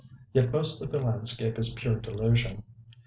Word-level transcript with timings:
Yet 0.33 0.51
most 0.51 0.81
of 0.81 0.91
the 0.91 0.99
landscape 0.99 1.59
is 1.59 1.69
pure 1.75 1.93
delusion. 1.93 2.63